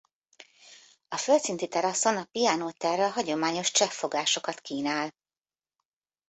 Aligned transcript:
A 1.07 1.17
földszinti 1.17 1.67
teraszon 1.67 2.17
a 2.17 2.23
Piano 2.31 2.71
Terra 2.71 3.07
hagyományos 3.09 3.71
cseh 3.71 3.89
fogásokat 3.89 4.59
kínál. 4.59 5.13